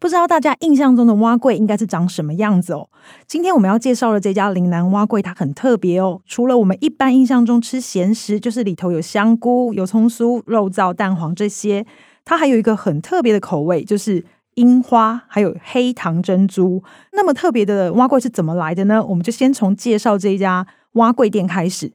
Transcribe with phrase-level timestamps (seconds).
[0.00, 2.88] 不知道大家印象中的碗粿应该是长什么样子哦？
[3.26, 6.22] 今天我们要介绍的这家林兰碗粿，它很特别哦。
[6.24, 11.84] 除了我们一般印象中吃咸食，就是里头有香菇、有葱酥、肉燥、蛋黄这些，
[12.24, 16.82] 它还有一个很特别的口味，就是樱花，还有黑糖珍珠。
[17.12, 19.04] 那么特别的碗粿是怎么来的呢？
[19.04, 21.92] 我们就先从介绍这一家碗粿店开始。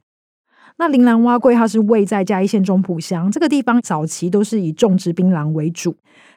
[0.78, 5.96] 那林兰碗粿，它是位在嘉义县中埔乡这个地方，早期都是以种植槟榔为主。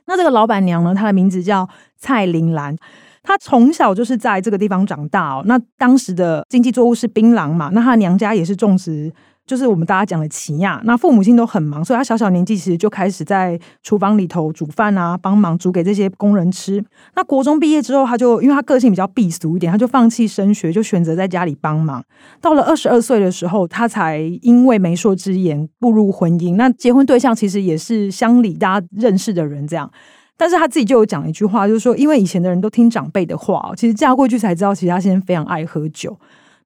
[0.10, 2.76] 那这个老板娘呢，她的名字叫蔡玲兰，
[3.24, 5.44] 她从小就是在这个地方长大哦。
[5.46, 9.14] 那当时的经济作物是槟榔嘛，那她娘家也是种植。
[9.50, 16.86] 就是我们大家讲的齐亚，那父母亲都很忙，所以他小小年纪其实就开始在厨房里头煮饭啊，帮忙煮给这些工人吃。
[17.16, 22.04] 那国中毕业之后，他就因为他个性比较避俗一点，他就放弃升学，就选择在家里帮忙。
[22.40, 26.56] 到了二十二岁的时候，他才因为媒妁之言步入婚姻。
[26.56, 29.90] 那结婚对象其实也是乡里大家认识的人，这样。
[30.38, 36.16] 但是他自己就有讲一句话，就是说，因为以前的人都听长辈的话，其实嫁过去才知道，其实他现在非常爱喝酒。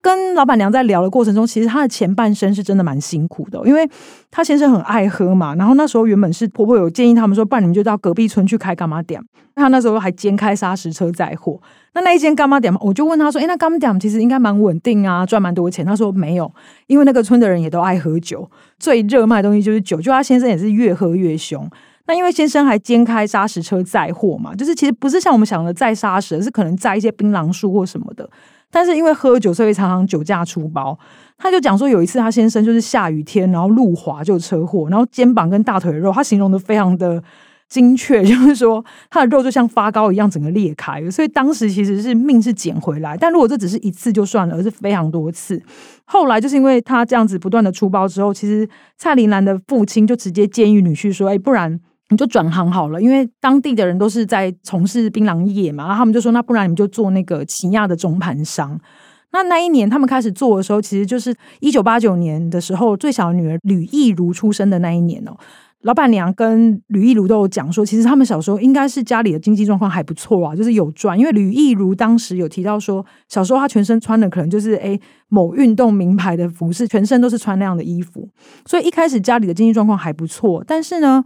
[0.04, 3.90] 跟老板娘在聊的过程中，其实她的前半生是真的蛮辛苦的，因为
[4.30, 5.56] 她先生很爱喝嘛。
[5.56, 9.24] 然后那时候原本是婆婆有建议他们说，不然你们就到隔壁村去开柑仔店。
[9.56, 11.58] 她那时候还兼开砂石车载货。
[11.94, 16.52] 那那一间柑仔店，我就问她说：“哎，那柑仔店其实应该蛮稳定啊，赚蛮多钱。”她说：“没有，
[16.88, 20.02] 因为那个村的人也都爱喝酒，最热卖的东西就是酒。
[20.02, 21.66] 就她先生也是越喝越凶。
[22.08, 28.30] 那因为先生还兼开砂石车载货嘛，就是其实不是像我们想的载砂石，是可能载一些槟榔树或什么的。”
[28.74, 30.98] 但是因为喝酒，所以常常酒驾出包。
[31.38, 37.22] 他就讲说，有一次他先生就是下雨天，然后路滑就车祸，然后肩膀跟大腿的肉，他形容的非常的
[37.70, 41.08] 精确，就是说他的肉就像发糕一样整个裂开。
[41.12, 45.62] 所以当时其实是命是捡回来，但如果这只是一次就算了，而是非常多次。
[46.06, 51.80] 后来就是因为他这样子不断的出包之后，其实蔡玲兰的父亲就直接建议女婿说：“哎，不然。”
[52.14, 58.80] 你就转行好了，因为当地的人都是在从事槟榔业嘛，然后他们就说，那不然你们就做那个起亚的中盘商。
[59.32, 65.36] 那那一年他们开始做的时候，其实就是一九八九年的时候，最小的女儿吕意如出生的那一年哦。
[65.82, 71.18] 老板娘跟吕意如都有讲说，其实他们小时候应该是家里的经济状况还不错啊，就是有赚。
[71.18, 78.30] 因为吕意如当时有提到说，小时候她全身穿的可能就是诶某运动名牌的服饰，全身都是穿那样的衣服，
[78.66, 80.64] 所以一开始家里的经济状况还不错。
[80.68, 81.24] 但是呢。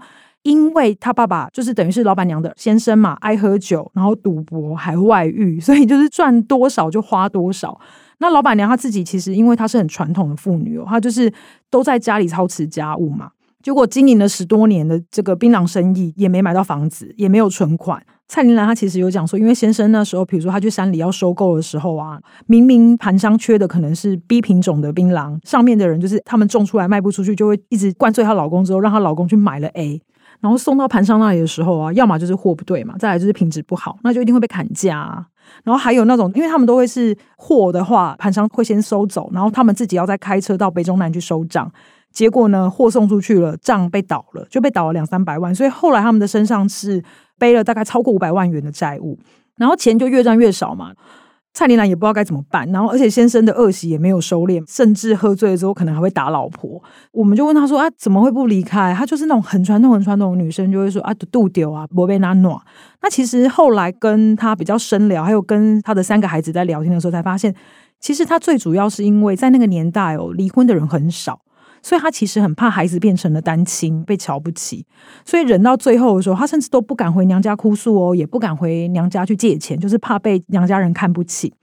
[0.48, 7.78] 因为他爸爸就是等于是老板娘的先生嘛，爱喝酒，然后赌博还外遇，所以就是赚多少就花多少。
[8.20, 11.30] 那老板娘她自己其实因为她是很传统的妇女哦，她就是
[11.70, 13.32] 都在家里操持家务嘛。
[13.62, 18.02] 结果经营了十多年的这个槟榔生意，也没买到房子，也没有存款。
[18.30, 30.02] 蔡玲兰她其实有讲说，因为先生那时候，比如说他去山里要收购的时候啊，明明盘商缺的可能是 B 品种的槟榔，上面的人就是他们种出来卖不出去，就会一直灌醉她老公，之后让她老公去买了 A。
[30.40, 35.26] 然后送到盘商那里的时候啊，要么就是货不对嘛，再来就是品质不好，那就一定会被砍价啊。
[35.64, 41.72] 然后还有那种，因为他们都会是货的话，盘商会先收走，然后他们自己要再开车到北中南去收账。
[42.12, 45.54] 结果呢，货送出去了，账被倒了，就被倒了两三百万。
[45.54, 47.04] 所以后来他们的身上是
[47.38, 49.18] 背了大概超过五百万元的债务，
[49.56, 50.94] 然后钱就越赚越少嘛。
[51.58, 56.80] 蔡琳兰也不知道该怎么办，然后而且先生的恶习也没有收敛，甚至喝醉了之后可能还会打老婆。
[57.12, 58.94] 我们就问他说啊，怎么会不离开？
[58.94, 62.56] 他就是那种很传统、很传统的女生，就会说啊，度丢啊，不被拿暖。
[63.02, 67.52] 那其实后来跟他比较深聊，还有跟他的三个孩子在聊天的时候，才发现，
[68.00, 71.42] 其实他最主要是因为在那个年代哦，离婚的人很少。
[71.82, 74.86] 所以他其实很怕孩子变成了单亲，被瞧不起，
[75.24, 81.54] 所以忍到最后的时候，他甚至都不敢回娘家哭诉哦，也不敢回娘家去借钱，就是怕被娘家人看不起。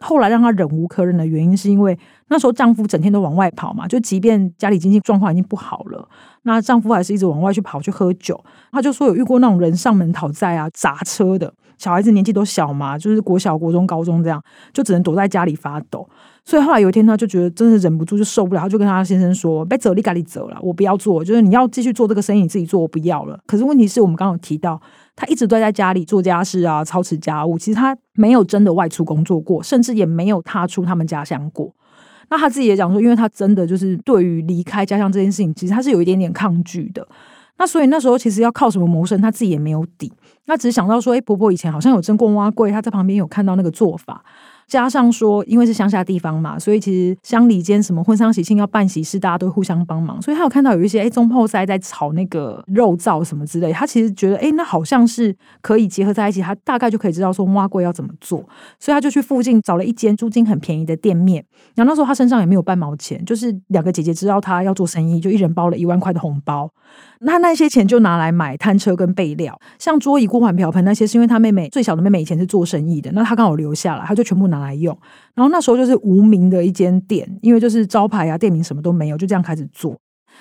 [0.00, 1.98] 后来让他忍无可忍的原因，是因为
[2.28, 6.08] 那时候丈夫整天都往外跑嘛，就即便家里经济状况已经不好了，
[6.42, 8.42] 那丈夫还是一直往外去跑去喝酒。
[8.72, 14.42] 他就说有遇过那种人上门讨债啊，砸车的，小孩子年纪都小嘛，就是国小、国中、高中这样，
[14.72, 16.08] 就只能躲在家里发抖。
[16.46, 24.78] 所以后来有一天，他就觉得真的忍不住，就受不了，他就跟他先生说：“别走，你赶紧走了，我不要做，就是你要继续做这个生意，你自己做，我不要了。”可是问题是我们刚刚有提到，
[25.16, 31.72] 他一直都在家里做家事啊，操持家务，其实他没有真的外出工作过，甚至也没有踏出他们家乡过。
[32.30, 37.06] 那他自己也讲说，因为他真的就是对于离开家乡这件事情，其实他是有一点点抗拒的。
[37.56, 40.12] 那所以那时候其实要靠什么谋生，他自己也没有底。
[40.46, 44.24] 那只是想到说，哎，婆婆以前好像有蒸过碗粿，他在旁边有看到那个做法。
[44.66, 50.20] 加上说，因为是乡下地方嘛，所以其实乡里间什么婚丧喜庆要办喜事，大家都互相帮忙。
[50.20, 58.44] 所以他有看到有一些哎，中破塞在炒那个肉燥什么之类，他其实觉得哎，那好像是可以结合在一起，他大概就可以知道说挖粿要怎么做。
[58.78, 61.44] 所以他就去附近找了一间租金很便宜的店面。
[61.74, 66.70] 然后那时候他身上也没有半毛钱，就是两个姐姐知道他要做生意，就一人包了一万块的红包。
[67.20, 74.96] 那那些钱就拿来买摊车跟备料，像桌椅、锅碗瓢盆那些，是因为他妹妹最小的妹妹以前是做生意的，那他刚好留下来，他就全部拿拿来用。
[75.34, 79.96] 然后那时候就是无名的一间店，因为就是招牌啊、店名什么都没有，就这样开始做。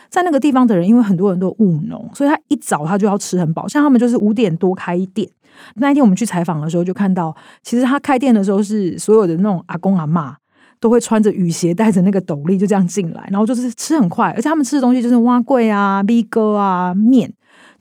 [0.09, 3.67] 在那个地方的人，因为很多人都务农，所以他一早他就要吃很饱。
[3.67, 5.27] 像他们就是五点多开店。
[5.75, 10.35] 那一天我们去采访的时候，就看到其实他开店的时候是所有的那种阿公阿嬷。
[10.79, 17.33] 都会穿着雨鞋，带着那个斗笠，就这样进来，然后就是吃很快，而且他们吃的东西就是碗粿啊、米糕啊、面，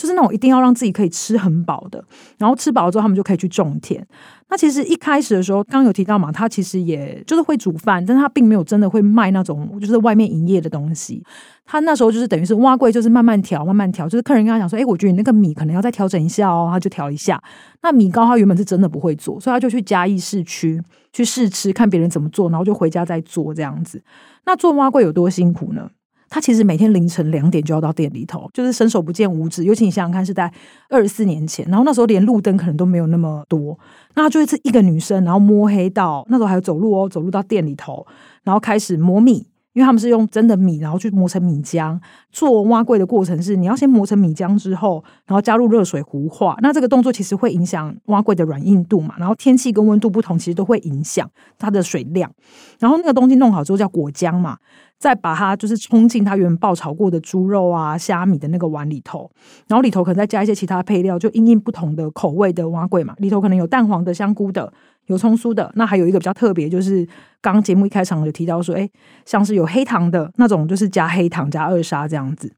[0.02, 2.04] 就是那种一定要让自己可以吃很饱的。
[2.38, 4.04] 然后吃饱了之后，他们就可以去种田。
[4.48, 11.24] 那其实一开始的时候，刚刚有提到嘛，他其实也就是会煮饭，但是他并没有真的会卖那种就是外面营业的东西。
[11.64, 14.08] 他那时候就是等于是挖粿，就是慢慢调，慢慢调。
[14.08, 17.40] 就是客人跟他讲说：“哎，我觉得你那个米可能要再调整一下哦。”他就调一下。
[17.82, 20.82] 那米糕他原本是真的不会做，所以他就去嘉义市区。
[21.14, 24.02] 去试吃，看别人怎么做，然后就回家再做这样子。
[24.46, 25.90] 那做挖粿有多辛苦呢？
[26.32, 29.64] 他其实每天凌晨两点就要到店里头，就是伸手不见五指。
[29.64, 30.50] 尤其你想想看，是在
[30.88, 33.78] 二十四年前，然后那时候连路灯可能都没有那么多，
[34.14, 38.06] 那他就是一个女生，然后摸黑到那时候还有走路哦，走路到店里头，
[38.44, 39.46] 然后开始摸米。
[39.72, 41.98] 因为他们是用真的米，然后去磨成米浆。
[42.30, 46.56] 做碗粿的过程是，你要先磨成米浆之后，然后加入热水糊化。
[46.60, 49.14] 那这个动作其实会影响碗粿的软硬度嘛。
[49.18, 52.30] 然后天气跟温度不同，其实都会影响它的水量。
[52.78, 54.58] 然后那个东西弄好之后叫果浆嘛，
[54.98, 59.30] 再把它就是冲进它原本爆炒过的猪肉啊、虾米的那个碗里头。
[59.68, 63.14] 然后里头可能再加一些其他配料，就因应不同的口味的碗粿嘛。
[63.18, 64.72] 里头可能有蛋黄的、香菇的。
[65.12, 67.06] 有葱酥的，那还有一个比较特别，就是
[67.40, 68.88] 刚刚节目一开场就提到说，哎，
[69.24, 72.52] 像是有黑糖的那种，就是加黑糖加二砂这样子。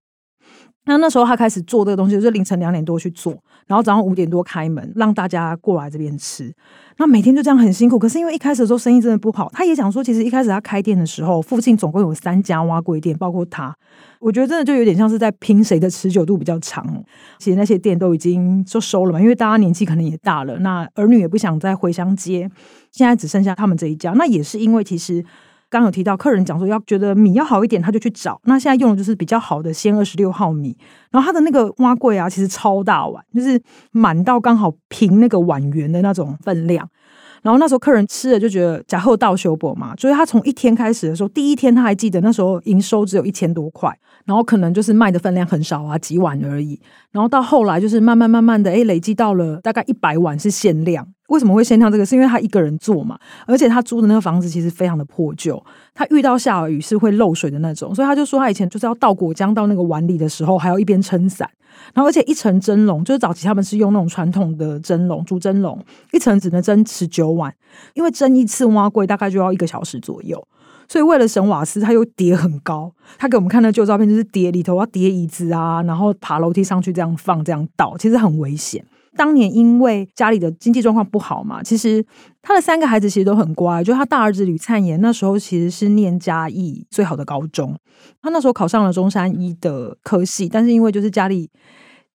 [0.87, 3.33] 那那时候他开始做这个东西，就是凌晨两点多去做，
[3.67, 6.53] 然后早上五点多开门，让大家过来这边吃。
[6.99, 13.75] 那每天就这样很辛苦，可是因为一开始的时候生意真的不好，他也讲说，其实一开始他开店的时候，附近总共有三家碗粿店，包括他。
[14.21, 16.87] 我觉得真的就有点像是在拼谁的持久度比较长。
[17.39, 22.51] 其实那些店都已经就收了嘛，因为大家年纪可能也大了，那儿女也不想再回乡接，
[22.93, 24.13] 现在只剩下他们这一家。
[24.13, 25.25] 那也是因为其实。
[25.81, 28.41] 刚有提到，客人讲说要觉得米要好一点，他就去找。
[28.45, 30.77] 那现在用的就是比较好的秈二十六号米，
[31.11, 33.61] 然后它的那个挖柜啊，其实超大碗，就是
[33.91, 36.89] 满到刚好平那个碗圆的那种分量。
[37.43, 43.95] 然后那时候客人吃了就觉得假后到修补嘛，就是他从一天开始的时候，第一天他还记得那时候营收只有一千多块，
[44.25, 46.81] 然后可能就是卖的分量很少啊，几碗而已。
[47.11, 51.07] 然后到后来就是慢慢慢慢的，哎，累积到了大概一百碗是限量。
[51.29, 52.05] 为什么会先跳这个？
[52.05, 55.63] 是因为他一个人做嘛，而且他租的那个房子其实非常的破旧，
[55.95, 61.49] 他遇到下雨是会漏水的那种，所以他就说他以前就是要倒果浆到那个碗里的时候，还要一边撑伞，
[61.95, 65.83] 然后而且一层蒸笼，就是早期他们是用那种传统的蒸笼，竹蒸笼，
[66.13, 67.55] 一层只能蒸十九碗，
[67.95, 70.47] 因为蒸一次碗粿大概就要一个小时左右，
[70.89, 78.85] 所以为了省瓦斯，他又叠很高，他给我们看那旧照片，就是叠里头要叠椅子啊，然后爬楼梯上去这样放这样倒，其实很危险。
[79.17, 82.05] 当年因为家里的经济状况不好嘛，其实
[82.43, 83.83] 他的三个孩子其实都很乖。
[83.83, 87.79] 就他大儿子吕灿炎那时候其实是念嘉义最好的高中，
[88.21, 91.51] 他那时候考上了中山医的科系，但是因为就是家里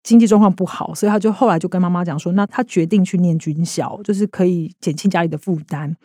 [0.03, 5.95] 经济状况不好，所以他就后来就跟妈妈讲说，那他决定去念军校，就是可以减轻家里的负担。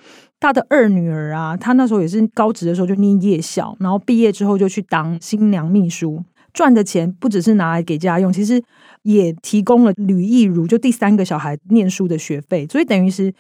[0.41, 6.21] 他的二女儿啊，她那时候也是高职的时候就念夜校，然后毕业之后就去当新娘秘书。
[6.53, 8.63] 赚的钱不只是拿来给家用，其实
[9.03, 13.33] 也提供了吕意如就第三个小孩念书的学费，所以等于是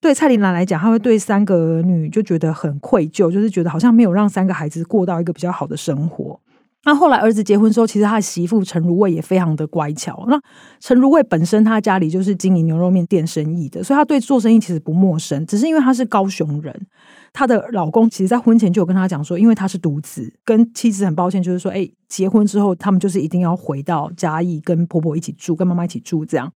[0.00, 6.40] 对蔡琳兰来讲，她会对三个儿女就觉得很愧疚，就是觉得好像没有让三个孩子过到一个比较好的生活。
[6.84, 10.24] 那后来儿子结婚之后，其实他的媳妇陈如蔚也非常的乖巧。
[10.28, 10.40] 那
[10.80, 16.86] 陈如蔚本身他家里就是经营牛肉面店生意的，所以他对做生意其实不陌生，只是因为他是高雄人。
[17.32, 26.52] 她的老公其实，在婚前就有跟她讲说，因为他是独子，跟妻子很抱歉，就是说，哎，结婚之后，他们就是一定要回到嘉义，跟婆婆一起住，跟妈妈一起住，这样。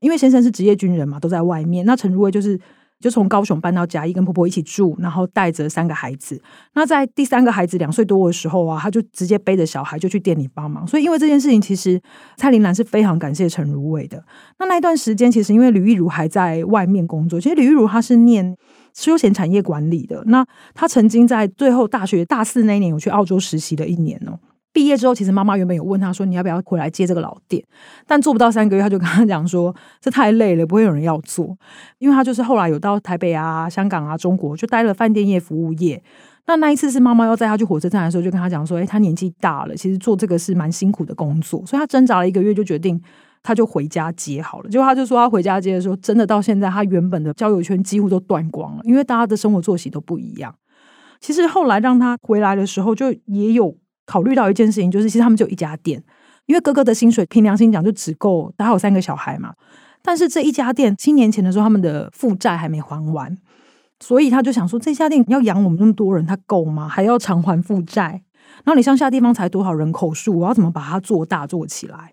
[0.00, 1.86] 因为先生是职业军人嘛，都在外面。
[1.86, 2.60] 那陈如蔚就是，
[3.00, 6.40] 就从高雄搬到嘉义，跟婆婆一起住，然后带着三个孩子。
[6.74, 10.86] 那在第三个孩子两岁多的时候啊，他就直接背着小孩就去店里帮忙。
[10.86, 12.00] 所以，因为这件事情，其实
[12.36, 14.22] 蔡琳兰是非常感谢陈如蔚的。
[14.58, 18.56] 那那一段时间，其实因为吕玉如还在外面工作，其实吕玉如她是念。
[18.94, 24.38] 休闲产业管理的，那他曾经在最后大学大四那一年有去澳洲实习了一年哦。
[24.72, 27.62] 毕业之后，其实妈妈原本有问他说：“你要不要回来接这个老店？”
[28.08, 29.72] 但做不到三个月，他就跟他讲说
[30.02, 31.56] ：“这太累了，不会有人要做。”
[31.98, 36.02] 因为他就是后来有到台北啊、香港啊、中国，就待了饭店业、服务业。
[36.46, 43.00] 那那一次是妈妈要载他去火车站的时候，就跟他讲说：“哎，他年纪大了，其实做这个是蛮辛苦的工作。”所以他挣扎了一个月，就决定
[43.44, 44.68] 他就回家接好了。
[44.68, 50.52] 结果他就说，他回家接的时候，真的到现在，他原本的交友圈几乎都断光了，因为大家的生活作息都不一样。
[51.20, 53.76] 其实后来让他回来的时候，就也有。
[54.06, 56.04] 考虑到一件事情，就是其实他们就一家店，
[56.44, 59.54] 因为哥哥的薪水凭良心讲就只够，他有三个小孩嘛。
[60.02, 63.34] 但是这一家店七年前的时候，他们的负债还没还完，
[64.00, 66.86] 所以他就想说，这家店要养我们那么多人，他够吗？
[66.86, 68.22] 还要偿还负债，
[68.62, 72.12] 然后你乡下地方才多少人口数，我要怎么把它做大做起来？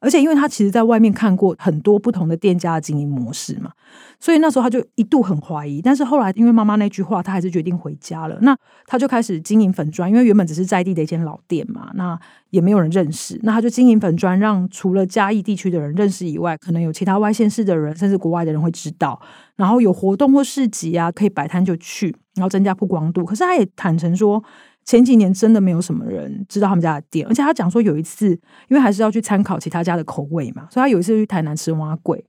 [0.00, 3.70] 而且，因为他其实在外面看过很多不同的店家的经营模式嘛，
[4.18, 5.82] 所以那时候他就一度很怀疑。
[5.82, 8.38] 但是后来，因为妈妈那句话，他还是决定回家了。
[8.40, 13.38] 那他就开始经营粉砖，因为原本只是在地的一间老店嘛，那也没有人认识。
[13.42, 19.20] 那他就经营粉砖，让除了嘉义地区的人认识以外，可能有其他外县市的人，甚至国外的人会知道。
[19.56, 23.22] 然后有活动或市集啊，可以摆摊就去，然后增加曝光度。
[23.24, 24.42] 可是他也坦诚说。
[24.84, 28.28] 前几年真的没有什么人知道他们家的店，而且他讲说有一次，
[28.68, 32.20] 因为还是要去参考其他家的口味嘛，所以他有一次去台南吃碗粿，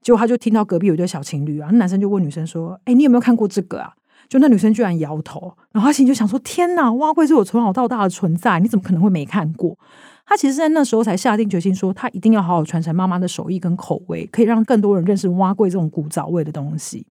[0.00, 3.92] 结果他就听到隔壁有一对小情侣啊，那男生就问女生说：“哎、你有没有看过这个啊？”
[4.28, 9.78] 就那女生居然摇头，然后他心里就想说：“天哪，碗粿是我从小到大的存在，你怎么可能会没看过？”
[10.24, 17.06] 他其实，在那时候才下定决心说，他一定要好好传承妈妈的手艺跟口味，可以让更多人认识碗粿这种古早味的东西。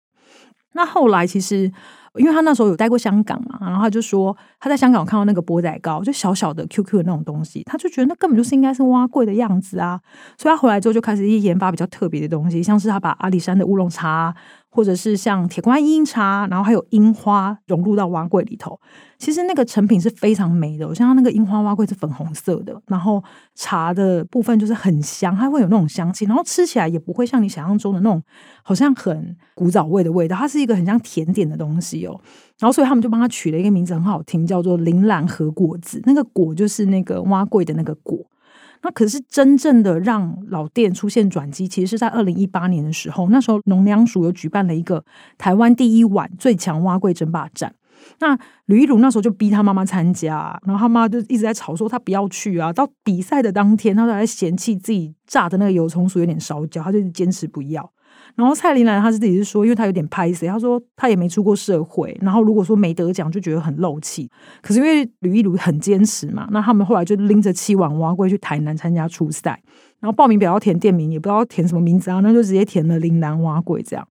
[0.73, 1.71] 那后来其实。
[2.17, 9.99] 因为他那时候有待过香港嘛，然后他就说他在香港看到那个钵仔糕，就小小的 QQ 的那种东西，他就觉得那根本就是应该是蛙贵的样子啊，
[10.37, 14.35] 所以他回来之后就开始研发比较特别的东西，像是他把阿里山的乌龙茶。
[14.75, 18.77] 或者是像铁观音茶，然后还有樱花融入到碗粿里头，
[19.17, 20.85] 其实那个成品是非常美的。
[20.85, 23.23] 我像它那个樱花碗粿是粉红色的，然后
[23.55, 28.21] 茶的部分就是很香，它会有那种香气，然后吃起来也不会像你想象中的那种
[28.63, 32.19] 好像很古早味的味道，它是一个很像甜点的东西哦。
[32.59, 38.19] 然后所以他们就帮他取了一个名字很好听，叫做铃兰和果子，那个果就是那个碗粿的那个果。
[38.81, 45.03] 那可是真正的让老店出现转机，其实是在二零一八年的时候，那时候农粮署有举办了一个
[45.37, 47.73] 台湾第一碗最强蛙柜争霸战。
[48.19, 52.71] 那吕一儒那时候就逼他妈妈参加，然后他妈就一直在吵说他不要去啊。
[52.71, 57.91] 到比赛的当天，他都还嫌弃自己炸的那个油葱酥有点烧焦，他就坚持不要。
[58.35, 64.29] 然后蔡琳兰她自己是说，因为她有点拍谢，她说她也没出过社会，然后如果说没得奖就觉得很漏气。
[64.61, 69.61] 可是因为吕一儒很坚持嘛，那他们后来就拎着七碗碗粿去台南参加初赛，
[69.99, 74.07] 然后报名表要填店名，也不知道填什么名字啊，那就直接填了铃兰碗粿这样。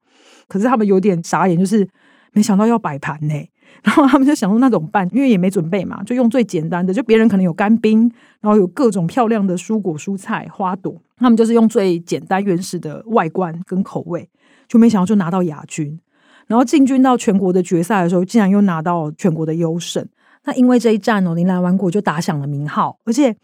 [0.49, 1.87] 可是他们有点傻眼，就是
[2.33, 3.35] 没想到要摆盘呢。
[3.83, 5.09] 然后他们就想说那怎么办？
[5.13, 6.95] 因为也没准备嘛，就用最简单的。
[6.95, 14.29] 就别人可能有干冰，然后有各种漂亮的蔬果、蔬菜、花朵，他们就是用最简单原始的外观跟口味，
[14.69, 15.99] 就没想到就拿到亚军。
[16.47, 20.07] 然后进军到全国的决赛的时候，竟然又拿到全国的优胜。
[20.45, 22.99] 那因为这一战哦，铃兰碗粿就打响了名号。
[23.05, 23.35] 而且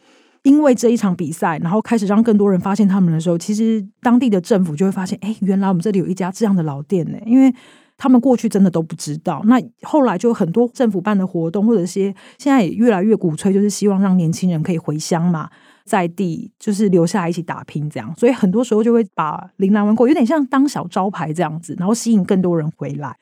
[0.42, 7.54] 因为这一场比赛，然后开始让更多人发现他们的时候，其实当地的政府就会发现，哎，原来我们这里有一家这样的老店呢，因为。
[8.02, 12.04] 他们过去真的都不知道，那后来就很多政府办的活动，或者些
[12.38, 15.50] 现在也越来越鼓吹，就是希望让年轻人可以回乡嘛，
[15.84, 23.16] 在地就是留下来一起打拼这样，所以很多时候就会把铃兰碗粿有点像当小招牌这样子，然后吸引更多人回来。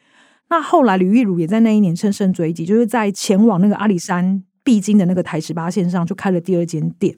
[0.50, 7.16] 那后来吕玉如也在那一年乘胜追击，就是在前往那个阿里山必经的那个台十八线上，就开了第二间店。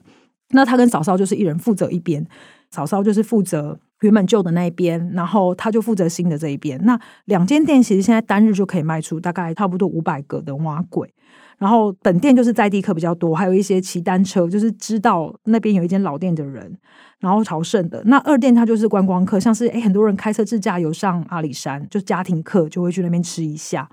[0.49, 2.25] 那他跟嫂嫂就是一人负责一边，
[2.69, 3.79] 嫂嫂就是负责。
[4.01, 6.83] 原本旧的那一边，然后他就负责新的这一边。
[6.85, 11.13] 那两间店其实现在单日就可以卖出大概差不多五百个的蛙鬼。
[11.61, 16.75] 然后本店就是在地客比较多，还有一些骑单车，就是知道那边有一间老店的人，
[17.19, 18.01] 然后朝圣的。
[18.05, 23.87] 那二店它就是观光客，像是诶很多人开车自驾游上阿里山，就家庭客就会去那边吃一下。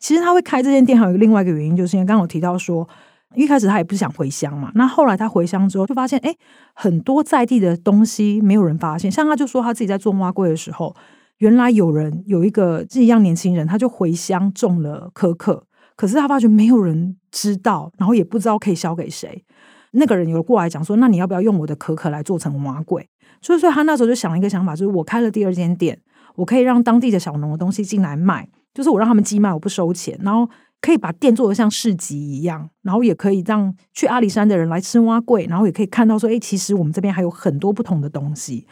[0.00, 2.88] 其实他会开这间店还有一个另外一个原因，就是因为刚刚有提到说。
[3.34, 6.34] 一开始他也不是想回乡嘛，那后来他回乡之后就发现，哎，
[6.72, 9.10] 很多在地的东西没有人发现。
[9.10, 10.94] 像他就说他自己在做碗粿的时候，
[11.38, 15.64] 原来有人有一个是一样年轻人，他就回乡种了可可，
[15.96, 19.44] 可是他发觉没有人知道，然后也不知道可以销给谁。
[19.92, 23.04] 那个人有过来讲说，那你要不要用我的可可来做成碗粿？
[23.40, 25.98] 所以说他那时候就想了一个想法，就是我开了第二间店，
[26.36, 30.48] 我可以让当地的小农的东西进来卖，就是我让他们寄卖，我不收钱，然后。
[30.78, 38.68] 可以把店做得像市集一样，然后也可以让去阿里山的人来吃碗粿，然后也可以看到说，哎，其实我们这边还有很多不同的东西。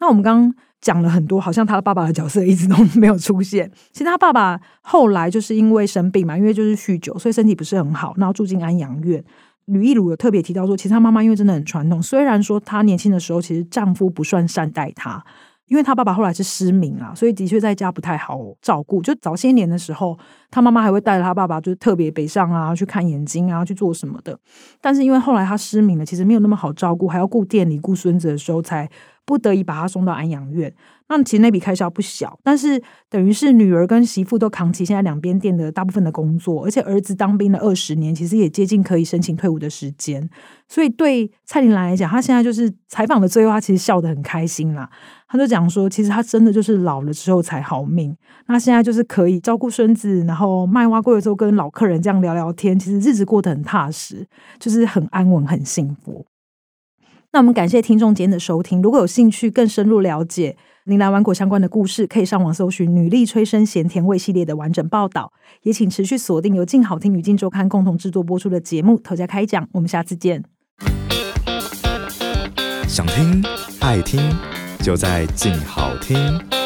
[0.00, 3.70] 那我们刚刚讲了很多，好像他的爸爸的角色一直都没有出现。
[3.92, 9.24] 其实他爸爸后来就是因为生病嘛，因为就是酗酒，所以身体不是很好，然后住进安养院。
[9.66, 15.24] 吕一鲁有特别提到说，其实他妈妈因为真的很传统，虽然说她年轻的时候其实丈夫不算善待她。
[15.68, 19.00] 因为她爸爸后来是失明啊，所以的确在家不太好照顾。
[19.00, 20.18] 就早些年的时候，
[20.52, 24.38] 他妈妈还会带着他爸爸，就是特别北上啊，去看眼睛啊，去做什么的。
[24.80, 28.88] 但是因为后来他失明了，其实没有那么好照顾，还要顾店里、顾孙子的时候，才
[29.24, 30.72] 不得已把他送到安养院。
[31.08, 40.28] 那其实那笔开销不小，但是等于是女儿跟媳妇都扛起现在两边店的大部分的工作，而且儿子当兵了二十年，其实也接近可以申请退伍的时间。
[40.68, 44.88] 所以对蔡玲兰来讲，她现在就是采访的最后，她其实笑得很开心啦。
[45.28, 48.16] 她就讲说，其实她真的就是老了之后才好命。
[48.46, 54.26] 那现在就是可以照顾孙子，然后卖碗粿的时候跟老客人这样聊聊天，其实日子过得很踏实，
[54.58, 56.26] 就是很安稳、很幸福。
[57.32, 58.82] 那我们感谢听众今天的收听。
[58.82, 65.32] 如果有兴趣更深入了解铃兰碗粿相关的故事，可以上网搜寻“女力催生咸甜味”系列的完整报道。
[65.62, 69.64] 也请持续锁定由静好听与静周刊共同制作播出的节目《头家开讲》。
[69.72, 70.44] 我们下次见。
[72.86, 73.42] 想听
[73.80, 74.20] 爱听，
[74.80, 76.61] 就在静好听。